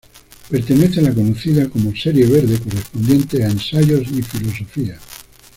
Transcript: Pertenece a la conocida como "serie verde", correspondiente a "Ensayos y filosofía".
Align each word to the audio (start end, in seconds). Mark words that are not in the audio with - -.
Pertenece 0.49 0.99
a 0.99 1.03
la 1.03 1.13
conocida 1.13 1.69
como 1.69 1.95
"serie 1.95 2.25
verde", 2.25 2.57
correspondiente 2.57 3.43
a 3.45 3.49
"Ensayos 3.49 4.07
y 4.11 4.23
filosofía". 4.23 4.97